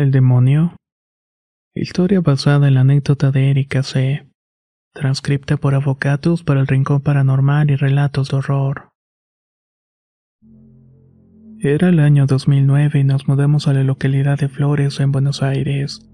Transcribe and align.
El 0.00 0.12
demonio. 0.12 0.76
Historia 1.74 2.22
basada 2.22 2.68
en 2.68 2.72
la 2.72 2.80
anécdota 2.80 3.30
de 3.32 3.50
Erika 3.50 3.82
C. 3.82 4.26
Transcripta 4.94 5.58
por 5.58 5.74
Avocatus 5.74 6.42
para 6.42 6.60
el 6.60 6.66
Rincón 6.66 7.02
Paranormal 7.02 7.70
y 7.70 7.76
Relatos 7.76 8.30
de 8.30 8.38
Horror. 8.38 8.88
Era 11.58 11.90
el 11.90 12.00
año 12.00 12.24
2009 12.24 13.00
y 13.00 13.04
nos 13.04 13.28
mudamos 13.28 13.68
a 13.68 13.74
la 13.74 13.84
localidad 13.84 14.38
de 14.38 14.48
Flores, 14.48 15.00
en 15.00 15.12
Buenos 15.12 15.42
Aires, 15.42 16.10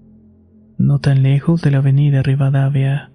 no 0.77 0.99
tan 0.99 1.23
lejos 1.23 1.61
de 1.61 1.71
la 1.71 1.77
avenida 1.77 2.21
Rivadavia. 2.23 3.13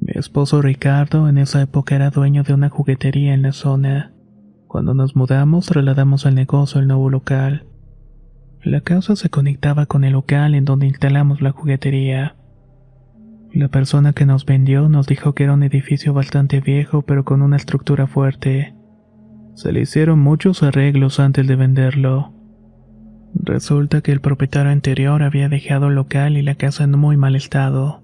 Mi 0.00 0.14
esposo 0.16 0.60
Ricardo 0.60 1.28
en 1.28 1.38
esa 1.38 1.62
época 1.62 1.94
era 1.94 2.10
dueño 2.10 2.42
de 2.42 2.52
una 2.52 2.68
juguetería 2.68 3.32
en 3.32 3.42
la 3.42 3.52
zona. 3.52 4.12
Cuando 4.66 4.92
nos 4.92 5.14
mudamos 5.14 5.66
trasladamos 5.66 6.26
el 6.26 6.34
negocio 6.34 6.80
al 6.80 6.88
nuevo 6.88 7.10
local. 7.10 7.68
La 8.64 8.80
casa 8.80 9.14
se 9.14 9.28
conectaba 9.28 9.84
con 9.84 10.04
el 10.04 10.14
local 10.14 10.54
en 10.54 10.64
donde 10.64 10.86
instalamos 10.86 11.42
la 11.42 11.50
juguetería. 11.50 12.34
La 13.52 13.68
persona 13.68 14.14
que 14.14 14.24
nos 14.24 14.46
vendió 14.46 14.88
nos 14.88 15.06
dijo 15.06 15.34
que 15.34 15.44
era 15.44 15.52
un 15.52 15.62
edificio 15.62 16.14
bastante 16.14 16.60
viejo 16.60 17.02
pero 17.02 17.26
con 17.26 17.42
una 17.42 17.56
estructura 17.56 18.06
fuerte. 18.06 18.74
Se 19.52 19.70
le 19.70 19.82
hicieron 19.82 20.18
muchos 20.18 20.62
arreglos 20.62 21.20
antes 21.20 21.46
de 21.46 21.56
venderlo. 21.56 22.32
Resulta 23.34 24.00
que 24.00 24.12
el 24.12 24.22
propietario 24.22 24.72
anterior 24.72 25.22
había 25.22 25.50
dejado 25.50 25.88
el 25.88 25.94
local 25.94 26.38
y 26.38 26.42
la 26.42 26.54
casa 26.54 26.84
en 26.84 26.98
muy 26.98 27.18
mal 27.18 27.36
estado. 27.36 28.02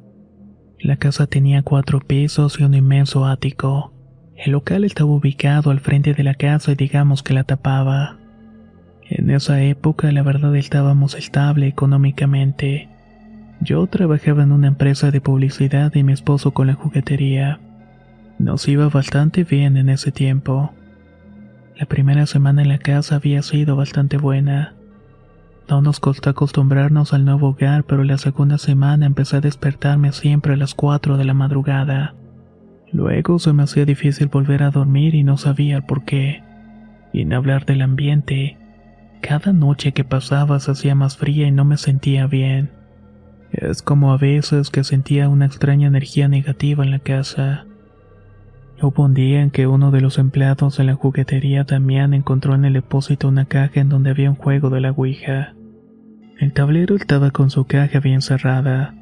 La 0.78 0.96
casa 0.96 1.26
tenía 1.26 1.62
cuatro 1.62 2.00
pisos 2.00 2.60
y 2.60 2.64
un 2.64 2.74
inmenso 2.74 3.24
ático. 3.24 3.94
El 4.36 4.52
local 4.52 4.84
estaba 4.84 5.10
ubicado 5.10 5.70
al 5.70 5.80
frente 5.80 6.12
de 6.12 6.22
la 6.22 6.34
casa 6.34 6.72
y 6.72 6.74
digamos 6.74 7.22
que 7.22 7.32
la 7.32 7.44
tapaba. 7.44 8.19
En 9.10 9.28
esa 9.30 9.60
época 9.60 10.12
la 10.12 10.22
verdad 10.22 10.54
estábamos 10.54 11.16
estable 11.16 11.66
económicamente. 11.66 12.88
Yo 13.60 13.84
trabajaba 13.88 14.44
en 14.44 14.52
una 14.52 14.68
empresa 14.68 15.10
de 15.10 15.20
publicidad 15.20 15.92
y 15.96 16.04
mi 16.04 16.12
esposo 16.12 16.52
con 16.52 16.68
la 16.68 16.74
juguetería. 16.74 17.58
Nos 18.38 18.68
iba 18.68 18.88
bastante 18.88 19.42
bien 19.42 19.76
en 19.76 19.88
ese 19.88 20.12
tiempo. 20.12 20.72
La 21.76 21.86
primera 21.86 22.26
semana 22.26 22.62
en 22.62 22.68
la 22.68 22.78
casa 22.78 23.16
había 23.16 23.42
sido 23.42 23.74
bastante 23.74 24.16
buena. 24.16 24.74
No 25.68 25.82
nos 25.82 25.98
costó 25.98 26.30
acostumbrarnos 26.30 27.12
al 27.12 27.24
nuevo 27.24 27.48
hogar, 27.48 27.82
pero 27.84 28.04
la 28.04 28.16
segunda 28.16 28.58
semana 28.58 29.06
empecé 29.06 29.38
a 29.38 29.40
despertarme 29.40 30.12
siempre 30.12 30.54
a 30.54 30.56
las 30.56 30.74
4 30.74 31.16
de 31.16 31.24
la 31.24 31.34
madrugada. 31.34 32.14
Luego 32.92 33.40
se 33.40 33.52
me 33.52 33.64
hacía 33.64 33.84
difícil 33.84 34.28
volver 34.28 34.62
a 34.62 34.70
dormir 34.70 35.16
y 35.16 35.24
no 35.24 35.36
sabía 35.36 35.76
el 35.76 35.82
por 35.82 36.04
qué. 36.04 36.44
Y 37.12 37.22
en 37.22 37.32
hablar 37.32 37.66
del 37.66 37.82
ambiente, 37.82 38.56
cada 39.20 39.52
noche 39.52 39.92
que 39.92 40.04
pasaba 40.04 40.60
se 40.60 40.72
hacía 40.72 40.94
más 40.94 41.16
fría 41.16 41.46
y 41.46 41.52
no 41.52 41.64
me 41.64 41.76
sentía 41.76 42.26
bien. 42.26 42.70
Es 43.52 43.82
como 43.82 44.12
a 44.12 44.16
veces 44.16 44.70
que 44.70 44.84
sentía 44.84 45.28
una 45.28 45.46
extraña 45.46 45.88
energía 45.88 46.28
negativa 46.28 46.84
en 46.84 46.90
la 46.90 47.00
casa. 47.00 47.66
Hubo 48.80 49.04
un 49.04 49.14
día 49.14 49.42
en 49.42 49.50
que 49.50 49.66
uno 49.66 49.90
de 49.90 50.00
los 50.00 50.18
empleados 50.18 50.78
de 50.78 50.84
la 50.84 50.94
juguetería 50.94 51.64
Damián 51.64 52.14
encontró 52.14 52.54
en 52.54 52.64
el 52.64 52.72
depósito 52.72 53.28
una 53.28 53.44
caja 53.44 53.80
en 53.80 53.88
donde 53.88 54.10
había 54.10 54.30
un 54.30 54.36
juego 54.36 54.70
de 54.70 54.80
la 54.80 54.92
Ouija. 54.92 55.54
El 56.38 56.52
tablero 56.52 56.96
estaba 56.96 57.30
con 57.30 57.50
su 57.50 57.66
caja 57.66 58.00
bien 58.00 58.22
cerrada. 58.22 58.94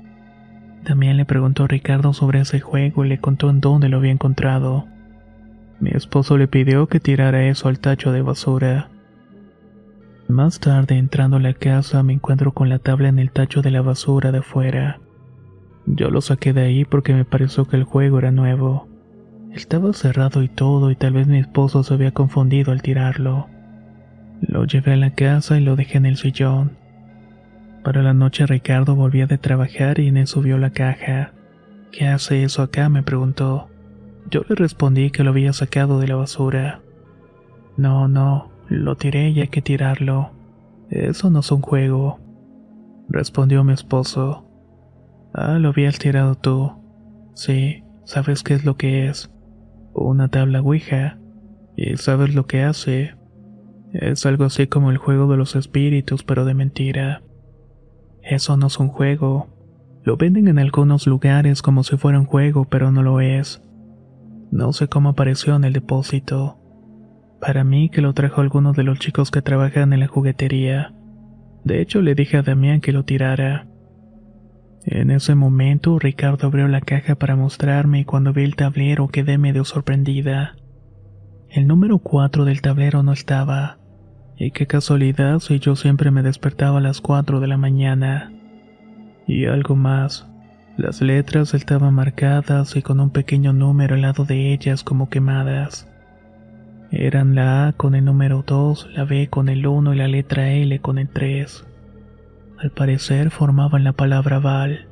Damián 0.82 1.16
le 1.16 1.24
preguntó 1.24 1.64
a 1.64 1.68
Ricardo 1.68 2.12
sobre 2.12 2.40
ese 2.40 2.58
juego 2.58 3.04
y 3.04 3.08
le 3.08 3.20
contó 3.20 3.50
en 3.50 3.60
dónde 3.60 3.88
lo 3.88 3.98
había 3.98 4.10
encontrado. 4.10 4.86
Mi 5.78 5.90
esposo 5.90 6.36
le 6.36 6.48
pidió 6.48 6.88
que 6.88 6.98
tirara 6.98 7.46
eso 7.46 7.68
al 7.68 7.78
tacho 7.78 8.10
de 8.10 8.22
basura. 8.22 8.88
Más 10.38 10.60
tarde, 10.60 10.96
entrando 10.96 11.38
a 11.38 11.40
la 11.40 11.52
casa, 11.52 12.04
me 12.04 12.12
encuentro 12.12 12.52
con 12.52 12.68
la 12.68 12.78
tabla 12.78 13.08
en 13.08 13.18
el 13.18 13.32
tacho 13.32 13.60
de 13.60 13.72
la 13.72 13.82
basura 13.82 14.30
de 14.30 14.38
afuera. 14.38 15.00
Yo 15.84 16.10
lo 16.12 16.20
saqué 16.20 16.52
de 16.52 16.60
ahí 16.60 16.84
porque 16.84 17.12
me 17.12 17.24
pareció 17.24 17.64
que 17.64 17.74
el 17.74 17.82
juego 17.82 18.20
era 18.20 18.30
nuevo. 18.30 18.86
Estaba 19.52 19.92
cerrado 19.92 20.44
y 20.44 20.48
todo 20.48 20.92
y 20.92 20.94
tal 20.94 21.14
vez 21.14 21.26
mi 21.26 21.40
esposo 21.40 21.82
se 21.82 21.92
había 21.92 22.12
confundido 22.12 22.70
al 22.70 22.82
tirarlo. 22.82 23.48
Lo 24.40 24.64
llevé 24.64 24.92
a 24.92 24.96
la 24.96 25.10
casa 25.10 25.58
y 25.58 25.64
lo 25.64 25.74
dejé 25.74 25.98
en 25.98 26.06
el 26.06 26.16
sillón. 26.16 26.76
Para 27.82 28.04
la 28.04 28.14
noche 28.14 28.46
Ricardo 28.46 28.94
volvía 28.94 29.26
de 29.26 29.38
trabajar 29.38 29.98
y 29.98 30.16
eso 30.20 30.40
vio 30.40 30.56
la 30.56 30.70
caja. 30.70 31.32
¿Qué 31.90 32.06
hace 32.06 32.44
eso 32.44 32.62
acá? 32.62 32.88
me 32.88 33.02
preguntó. 33.02 33.70
Yo 34.30 34.42
le 34.48 34.54
respondí 34.54 35.10
que 35.10 35.24
lo 35.24 35.30
había 35.30 35.52
sacado 35.52 35.98
de 35.98 36.06
la 36.06 36.14
basura. 36.14 36.80
No, 37.76 38.06
no, 38.06 38.52
lo 38.68 38.96
tiré 38.96 39.30
y 39.30 39.40
hay 39.40 39.48
que 39.48 39.62
tirarlo. 39.62 40.30
Eso 40.90 41.30
no 41.30 41.40
es 41.40 41.50
un 41.50 41.60
juego. 41.60 42.18
Respondió 43.08 43.64
mi 43.64 43.72
esposo. 43.72 44.44
Ah, 45.32 45.58
lo 45.58 45.70
habías 45.70 45.98
tirado 45.98 46.34
tú. 46.34 46.72
Sí, 47.34 47.84
sabes 48.04 48.42
qué 48.42 48.54
es 48.54 48.64
lo 48.64 48.76
que 48.76 49.08
es. 49.08 49.30
Una 49.94 50.28
tabla 50.28 50.60
Ouija. 50.60 51.18
Y 51.76 51.96
sabes 51.96 52.34
lo 52.34 52.46
que 52.46 52.62
hace. 52.62 53.14
Es 53.92 54.26
algo 54.26 54.44
así 54.44 54.66
como 54.66 54.90
el 54.90 54.98
juego 54.98 55.30
de 55.30 55.36
los 55.36 55.56
espíritus, 55.56 56.22
pero 56.22 56.44
de 56.44 56.54
mentira. 56.54 57.22
Eso 58.22 58.56
no 58.56 58.66
es 58.66 58.78
un 58.78 58.88
juego. 58.88 59.48
Lo 60.04 60.16
venden 60.16 60.48
en 60.48 60.58
algunos 60.58 61.06
lugares 61.06 61.62
como 61.62 61.84
si 61.84 61.96
fuera 61.96 62.18
un 62.18 62.26
juego, 62.26 62.66
pero 62.66 62.90
no 62.90 63.02
lo 63.02 63.20
es. 63.20 63.62
No 64.50 64.72
sé 64.72 64.88
cómo 64.88 65.10
apareció 65.10 65.56
en 65.56 65.64
el 65.64 65.72
depósito. 65.72 66.58
Para 67.40 67.64
mí 67.64 67.88
que 67.88 68.00
lo 68.00 68.12
trajo 68.14 68.40
alguno 68.40 68.72
de 68.72 68.82
los 68.82 68.98
chicos 68.98 69.30
que 69.30 69.42
trabajan 69.42 69.92
en 69.92 70.00
la 70.00 70.08
juguetería. 70.08 70.92
De 71.64 71.80
hecho, 71.80 72.02
le 72.02 72.14
dije 72.14 72.36
a 72.36 72.42
Damián 72.42 72.80
que 72.80 72.92
lo 72.92 73.04
tirara. 73.04 73.66
En 74.84 75.10
ese 75.10 75.34
momento, 75.34 75.98
Ricardo 75.98 76.46
abrió 76.46 76.66
la 76.66 76.80
caja 76.80 77.14
para 77.14 77.36
mostrarme 77.36 78.00
y 78.00 78.04
cuando 78.04 78.32
vi 78.32 78.44
el 78.44 78.56
tablero 78.56 79.08
quedé 79.08 79.38
medio 79.38 79.64
sorprendida. 79.64 80.56
El 81.50 81.66
número 81.66 81.98
4 81.98 82.44
del 82.44 82.60
tablero 82.60 83.02
no 83.02 83.12
estaba. 83.12 83.78
Y 84.36 84.50
qué 84.50 84.66
casualidad 84.66 85.40
si 85.40 85.58
yo 85.58 85.76
siempre 85.76 86.10
me 86.10 86.22
despertaba 86.22 86.78
a 86.78 86.82
las 86.82 87.00
4 87.00 87.40
de 87.40 87.46
la 87.46 87.56
mañana. 87.56 88.32
Y 89.26 89.46
algo 89.46 89.76
más. 89.76 90.26
Las 90.76 91.02
letras 91.02 91.54
estaban 91.54 91.92
marcadas 91.94 92.76
y 92.76 92.82
con 92.82 93.00
un 93.00 93.10
pequeño 93.10 93.52
número 93.52 93.94
al 93.94 94.02
lado 94.02 94.24
de 94.24 94.52
ellas 94.52 94.84
como 94.84 95.08
quemadas. 95.08 95.88
Eran 96.90 97.34
la 97.34 97.68
A 97.68 97.72
con 97.74 97.94
el 97.94 98.04
número 98.04 98.42
2, 98.46 98.90
la 98.94 99.04
B 99.04 99.28
con 99.28 99.48
el 99.50 99.66
1 99.66 99.92
y 99.92 99.96
la 99.96 100.08
letra 100.08 100.50
L 100.52 100.78
con 100.80 100.98
el 100.98 101.08
3. 101.08 101.66
Al 102.58 102.70
parecer 102.70 103.30
formaban 103.30 103.84
la 103.84 103.92
palabra 103.92 104.38
Val. 104.38 104.86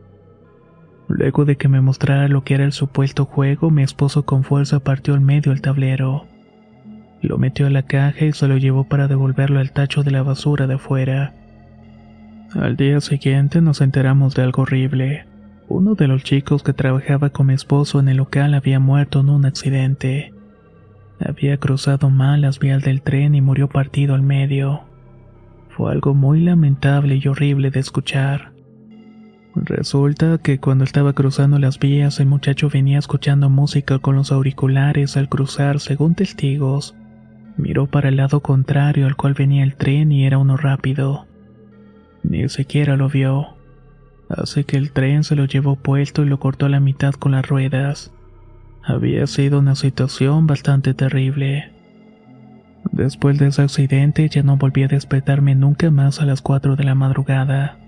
Luego 1.09 1.45
de 1.45 1.57
que 1.57 1.69
me 1.69 1.81
mostrara 1.81 2.29
lo 2.29 2.45
que 2.45 2.55
era 2.55 2.65
el 2.65 2.73
supuesto 2.73 3.25
juego, 3.25 3.71
mi 3.71 3.83
esposo 3.83 4.25
con 4.25 4.45
fuerza 4.45 4.81
partió 4.81 5.15
al 5.15 5.21
medio 5.21 5.53
el 5.53 5.63
tablero. 5.63 6.27
Lo 7.23 7.39
metió 7.39 7.67
a 7.67 7.71
la 7.71 7.83
caja 7.83 8.27
y 8.27 8.33
se 8.33 8.47
lo 8.47 8.59
llevó 8.59 8.85
para 8.85 9.09
devolverlo 9.09 9.59
al 9.59 9.73
tacho 9.73 10.03
de 10.03 10.11
la 10.11 10.23
basura 10.23 10.67
de 10.67 10.75
afuera. 10.75 11.33
Al 12.55 12.77
día 12.77 13.01
siguiente 13.01 13.61
nos 13.63 13.81
enteramos 13.81 14.35
de 14.35 14.43
algo 14.43 14.63
horrible. 14.63 15.27
Uno 15.69 15.95
de 15.95 16.09
los 16.09 16.23
chicos 16.23 16.63
que 16.63 16.73
trabajaba 16.73 17.31
con 17.31 17.47
mi 17.47 17.55
esposo 17.55 18.01
en 18.01 18.09
el 18.09 18.19
local 18.19 18.55
había 18.55 18.81
muerto 18.81 19.21
en 19.21 19.31
un 19.31 19.47
accidente. 19.47 20.36
Había 21.19 21.57
cruzado 21.57 22.11
mal 22.11 22.43
las 22.43 22.59
vías 22.59 22.83
del 22.83 23.03
tren 23.03 23.35
y 23.35 23.41
murió 23.41 23.69
partido 23.69 24.15
al 24.15 24.23
medio. 24.23 24.83
Fue 25.71 25.91
algo 25.91 26.15
muy 26.15 26.41
lamentable 26.41 27.21
y 27.23 27.29
horrible 27.29 27.71
de 27.71 27.81
escuchar. 27.81 28.53
Resulta 29.55 30.37
que 30.39 30.59
cuando 30.59 30.85
estaba 30.85 31.15
cruzando 31.15 31.59
las 31.59 31.79
vías 31.79 32.21
el 32.21 32.27
muchacho 32.27 32.69
venía 32.69 32.99
escuchando 32.99 33.49
música 33.49 33.99
con 33.99 34.15
los 34.15 34.31
auriculares 34.31 35.17
al 35.17 35.31
cruzar 35.31 35.81
según 35.81 36.15
testigos. 36.15 36.95
Miró 37.57 37.87
para 37.87 38.11
el 38.11 38.17
lado 38.17 38.41
contrario 38.41 39.07
al 39.07 39.17
cual 39.17 39.33
venía 39.33 39.65
el 39.65 39.77
tren 39.77 40.13
y 40.13 40.27
era 40.27 40.37
uno 40.37 40.59
rápido. 40.59 41.27
Ni 42.23 42.49
siquiera 42.51 42.97
lo 42.97 43.09
vio. 43.09 43.57
Así 44.29 44.65
que 44.65 44.77
el 44.77 44.93
tren 44.93 45.25
se 45.25 45.37
lo 45.37 45.47
llevó 45.47 45.77
puesto 45.77 46.23
y 46.23 46.27
lo 46.27 46.39
cortó 46.39 46.67
a 46.67 46.69
la 46.69 46.81
mitad 46.81 47.15
con 47.15 47.33
las 47.33 47.49
ruedas. 47.49 48.13
Había 48.87 49.27
sido 49.27 49.59
una 49.59 49.75
situación 49.75 50.47
bastante 50.47 50.95
terrible. 50.95 51.73
Después 52.93 53.37
de 53.37 53.49
ese 53.49 53.63
accidente 53.63 54.29
ya 54.29 54.45
no 54.45 54.59
volví 54.59 54.85
a 54.85 54.89
despertarme 54.89 55.57
nunca 55.57 55.91
más 55.91 56.21
a 56.21 56.25
las 56.25 56.41
4 56.41 56.77
de 56.77 56.85
la 56.85 56.95
madrugada. 56.95 57.79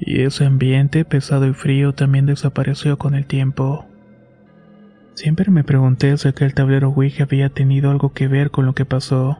Y 0.00 0.22
ese 0.22 0.44
ambiente 0.44 1.04
pesado 1.04 1.46
y 1.46 1.52
frío 1.52 1.94
también 1.94 2.26
desapareció 2.26 2.98
con 2.98 3.14
el 3.14 3.26
tiempo. 3.26 3.86
Siempre 5.14 5.48
me 5.52 5.62
pregunté 5.62 6.16
si 6.18 6.26
aquel 6.26 6.54
tablero 6.54 6.88
Ouija 6.88 7.22
había 7.22 7.48
tenido 7.48 7.92
algo 7.92 8.12
que 8.12 8.26
ver 8.26 8.50
con 8.50 8.66
lo 8.66 8.74
que 8.74 8.84
pasó, 8.84 9.38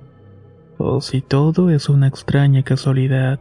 o 0.79 1.01
si 1.01 1.21
todo 1.21 1.69
es 1.71 1.89
una 1.89 2.07
extraña 2.07 2.63
casualidad. 2.63 3.41